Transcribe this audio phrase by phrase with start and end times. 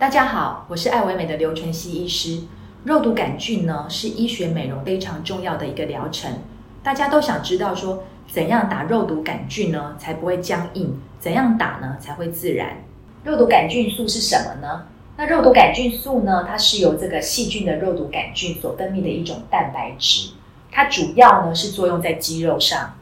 [0.00, 2.44] 大家好，我是爱唯美的刘淳熙医师。
[2.84, 6.38] 肉毒杆菌呢，是医学美容非常重要的一个疗程。
[6.82, 10.98] 大家都想知道说，怎样打肉毒杆菌呢，才不会僵硬？
[11.18, 12.82] 怎样打呢，才会自然？
[13.24, 14.86] 肉毒杆菌素是什么呢？
[15.18, 20.30] 那肉毒杆菌素呢，它是由这个细菌的肉毒杆菌所分泌的一种蛋白质。
[20.72, 22.94] 它主要呢是作用在肌肉上，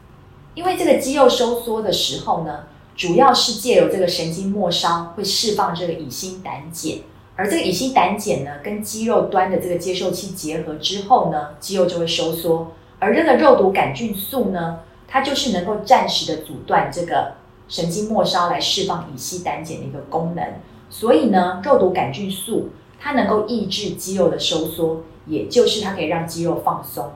[0.56, 2.64] 因为这个肌肉收缩的时候呢，
[2.98, 6.98] 主要是借由这个神经末梢会释放这个乙酰胆碱，
[7.36, 12.72] 而这个乙酰胆碱呢，跟肌肉端的这个接受器结合之后呢，肌肉就会收缩。
[12.98, 17.34] 而这个肉毒杆菌素呢，它就是能够暂时的阻断这个
[17.68, 20.44] 神经末梢来释放乙酰胆碱的一个功能。
[20.90, 27.12] 所以呢，肉毒杆菌素它能够抑制肌肉的收缩，也就是它可以让肌肉放松。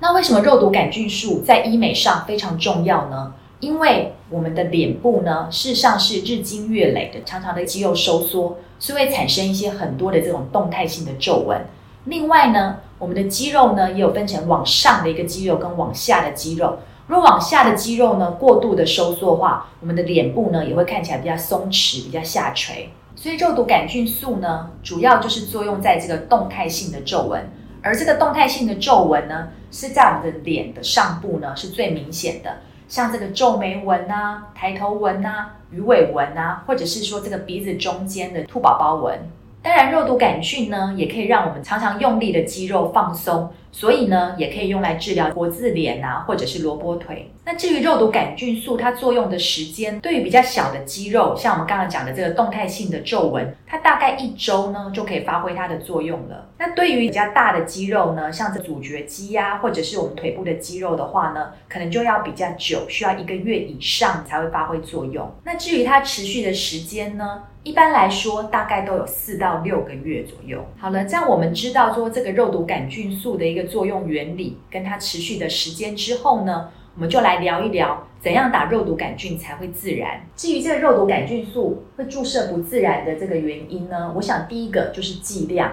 [0.00, 3.32] 那为什么肉毒杆菌素在医美上非常重要呢？
[3.62, 11.64] 因为我们的脸部呢，事实上是日积月累的，常常的肌肉收缩，所以会产生一些很多的这种动态性的皱纹。
[12.06, 16.80] 另外呢，我们的肌肉呢，也有分成往上的一个肌肉跟往下的肌肉。
[17.06, 22.90] 如果往下的肌肉呢，过度的收缩的话，我们的脸部呢，也会看起来比较松弛、比较下垂。
[23.14, 27.48] 所以肉毒杆菌素呢，主要就是作用在这个动态性的皱纹，
[27.80, 32.56] 而这个动态性的皱纹呢，是在我们的脸的上部呢，是最明显的。
[32.92, 39.18] 像这个皱眉纹啊、抬头纹啊、鱼尾纹啊，或者是说这个鼻子中间的兔宝宝纹。
[39.62, 43.50] 当然，肉毒杆菌呢，也可以让我们常常用力的肌肉放松。
[43.72, 47.30] 所以呢，也可以用来治疗国字脸啊，或者是萝卜腿。
[47.44, 56.50] 那至于肉毒杆菌素，它作用的时间，对于比较小的肌肉，像我们刚刚讲的这个动态性的皱纹，它大概一周呢就可以发挥它的作用了。
[56.58, 65.28] 那对于比较大的肌肉呢，像这阻绝肌呀、或者是我们腿部的肌肉的话呢，可能就要比较久，需要一个月以上才会发挥作用。
[65.44, 70.64] 那至于它持续的时间呢，一般来说大概都有四到六个月左右。
[70.78, 73.61] 好了，这样我们知道说这个肉毒杆菌素的一个。
[73.64, 80.20] 作用原理跟它持续的时间之后呢，我们就来聊一聊怎样打肉毒杆菌才会自然。
[80.36, 85.72] 至于这个肉毒杆菌素会注射不自然的这个原因呢，我想第一个就是剂量，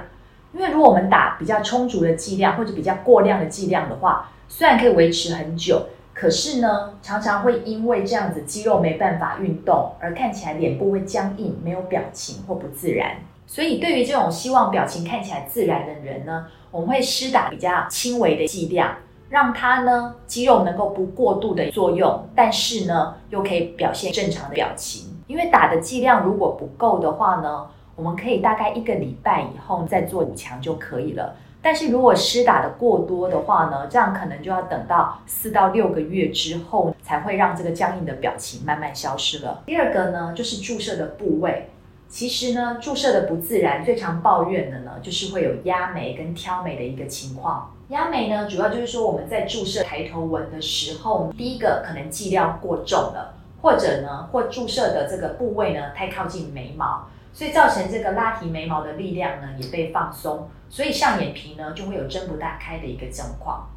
[0.53, 13.17] 因为如果我们打比较充足的剂量或者比较过量的剂量的话，虽然可以维持很久，可是呢，常常会因为这样子肌肉没办法运动而看起来脸部会僵硬、没有表情或不自然。
[13.45, 18.95] 所以，对于这种希望表情看起来自然的人呢，我们会施打比较轻微的剂量，
[19.29, 25.09] 让它呢肌肉能够不过度的作用，但是呢又可以表现正常的表情。
[25.27, 31.35] 因为打的剂量如果不够的话呢，我们可以大概一个礼拜以后再做补强就可以了。
[31.61, 39.63] 但是如果施打的过多的话呢，这样可能就要等到四到六个月之后才会让这个僵硬的表情慢慢消失了。
[39.65, 41.69] 第二个呢，就是注射的部位。
[42.09, 47.71] 其实呢，注射的不自然，最常抱怨的呢，就是会有压眉跟挑眉的一个情况。
[47.89, 63.69] 压眉呢，主要就是说我们在注射抬头纹的时候，第一个可能剂量过重了，或者呢，或注射的这个部位呢太靠近眉毛，所以造成这个拉提眉毛的力量呢也被放松，所以上眼皮呢就会有睁不大开的一个状况。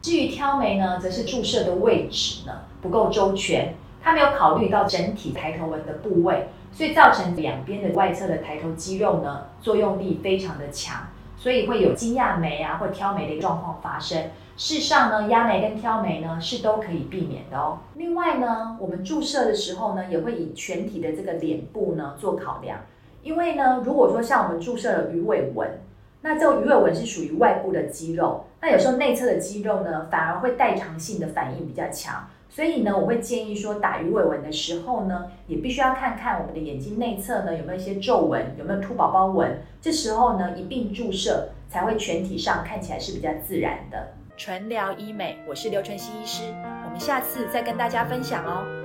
[0.00, 6.48] 至于挑眉呢，则是注射的位置呢不够周全，它没有考虑到整体抬头纹的部位。
[6.74, 11.02] 所以造成两边的外侧的抬头肌肉呢，作用力非常的强，
[11.36, 14.30] 所以会有惊讶眉啊或挑眉的一个状况发生。
[14.56, 17.80] 事实上呢，压眉跟挑眉呢是都可以避免的哦。
[17.96, 22.78] 另外呢，我们注射的时候呢，也会以全体的这个脸部呢做考量，
[23.22, 25.78] 因为呢，如果说像我们注射了鱼尾纹，
[26.22, 32.28] 那这鱼尾纹是属于外部的肌肉，那有时候内侧的肌肉呢反而会代偿性的反应比较强。
[32.48, 39.62] 所以呢，我会建议说，打鱼尾纹的时候呢，也必须要看看我们的眼睛内侧呢有没有一些皱纹，有没有凸宝宝纹。
[39.80, 44.12] 这时候呢，一并注射才会全体上看起来是比较自然的。
[44.36, 46.42] 纯聊医美，我是刘淳熙医师，
[46.84, 48.81] 我们下次再跟大家分享哦。